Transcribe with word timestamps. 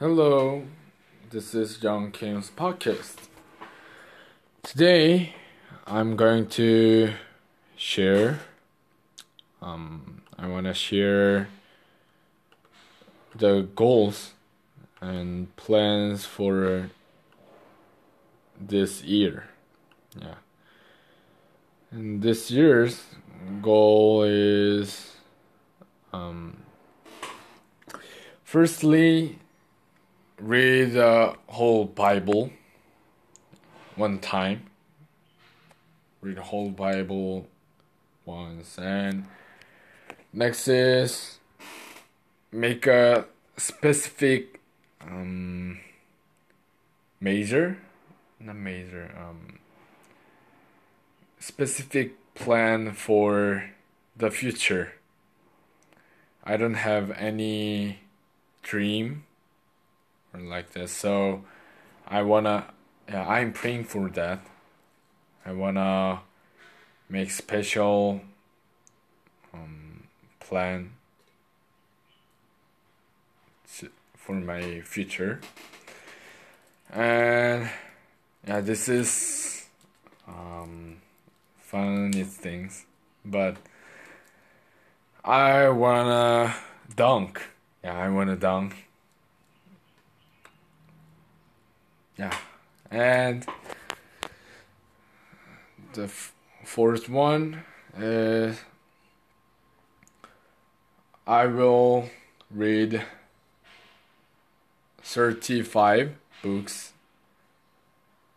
Hello, 0.00 0.64
this 1.30 1.54
is 1.54 1.76
John 1.76 2.10
King's 2.10 2.50
podcast. 2.50 3.28
Today, 4.64 5.36
I'm 5.86 6.16
going 6.16 6.48
to 6.48 7.12
share. 7.76 8.40
Um, 9.62 10.22
I 10.36 10.48
want 10.48 10.66
to 10.66 10.74
share 10.74 11.46
the 13.32 13.68
goals 13.76 14.32
and 15.00 15.54
plans 15.54 16.24
for 16.24 16.90
this 18.60 19.04
year. 19.04 19.50
Yeah. 20.20 20.34
This 21.96 22.50
year's 22.50 23.04
goal 23.62 24.24
is 24.24 25.12
um, 26.12 26.56
firstly 28.42 29.38
read 30.40 30.94
the 30.94 31.36
whole 31.46 31.84
Bible 31.84 32.50
one 33.94 34.18
time. 34.18 34.66
Read 36.20 36.36
the 36.36 36.42
whole 36.42 36.70
Bible 36.70 37.46
once. 38.24 38.76
And 38.76 39.26
next 40.32 40.66
is 40.66 41.38
make 42.50 42.88
a 42.88 43.26
specific 43.56 44.60
um, 45.00 45.78
major, 47.20 47.78
not 48.40 48.56
major, 48.56 49.14
um, 49.16 49.60
specific 51.54 52.34
plan 52.34 52.90
for 52.90 53.70
the 54.16 54.28
future. 54.28 54.94
I 56.42 56.56
don't 56.56 56.74
have 56.74 57.12
any 57.12 58.00
dream 58.64 59.22
or 60.32 60.40
like 60.40 60.72
this. 60.72 60.90
So 60.90 61.44
I 62.08 62.22
wanna, 62.22 62.74
yeah, 63.08 63.24
I'm 63.28 63.52
praying 63.52 63.84
for 63.84 64.08
that. 64.18 64.40
I 65.46 65.52
wanna 65.52 66.22
make 67.08 67.30
special 67.30 68.20
um, 69.52 70.08
plan 70.40 70.90
for 74.16 74.34
my 74.34 74.80
future. 74.80 75.40
And 76.92 77.70
yeah, 78.44 78.60
this 78.60 78.88
is 78.88 79.43
funny 81.74 82.22
things, 82.22 82.86
but 83.24 83.56
I 85.24 85.68
wanna 85.70 86.54
dunk. 86.94 87.42
Yeah, 87.82 87.98
I 87.98 88.08
wanna 88.10 88.36
dunk. 88.36 88.86
Yeah 92.16 92.36
and 92.92 93.44
the 95.94 96.06
fourth 96.62 97.08
one 97.08 97.64
is 97.98 98.60
I 101.26 101.46
will 101.46 102.08
read 102.52 103.02
35 105.02 106.14
books 106.40 106.92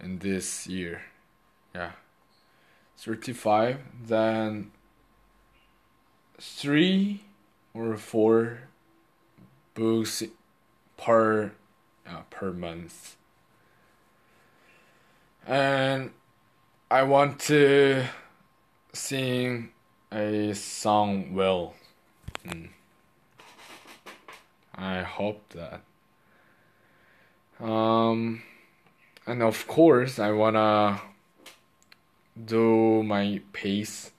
in 0.00 0.18
this 0.18 0.66
year. 0.66 1.02
Yeah 1.72 1.92
35 3.00 3.78
then 4.06 4.70
three 6.38 7.24
or 7.74 7.96
four 7.96 8.60
books 9.74 10.22
per 10.96 11.52
uh, 12.06 12.20
per 12.30 12.52
month 12.52 13.16
and 15.46 16.10
I 16.90 17.02
want 17.04 17.38
to 17.42 18.04
sing 18.92 19.70
a 20.12 20.54
song 20.54 21.34
well. 21.34 21.74
Mm. 22.44 22.68
I 24.74 25.02
hope 25.02 25.54
that. 25.54 25.82
Um, 27.64 28.42
and 29.26 29.42
of 29.42 29.66
course, 29.66 30.18
I 30.18 30.32
wanna 30.32 31.00
do 32.36 33.02
my 33.02 33.40
pace 33.52 34.10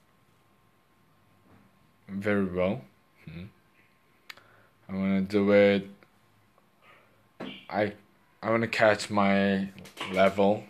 very 2.08 2.46
well. 2.46 2.82
Mm. 3.30 3.48
I 4.90 4.94
wanna 4.94 5.22
do 5.22 5.52
it. 5.52 5.88
I 7.70 7.94
I 8.44 8.50
wanna 8.50 8.68
catch 8.68 9.10
my 9.10 9.70
level 10.12 10.64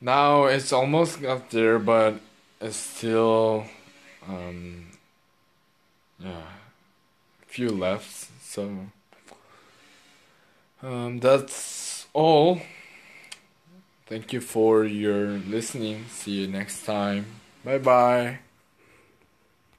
now 0.00 0.44
it's 0.44 0.72
almost 0.72 1.24
up 1.24 1.50
there, 1.50 1.78
but 1.78 2.20
it's 2.60 2.76
still, 2.76 3.66
um, 4.28 4.86
yeah, 6.18 6.42
few 7.46 7.70
left. 7.70 8.30
So, 8.42 8.86
um, 10.82 11.18
that's 11.18 12.06
all. 12.12 12.60
Thank 14.06 14.32
you 14.32 14.40
for 14.40 14.84
your 14.84 15.26
listening. 15.26 16.04
See 16.10 16.32
you 16.32 16.46
next 16.46 16.84
time. 16.84 17.26
Bye 17.64 17.78
bye. 17.78 18.38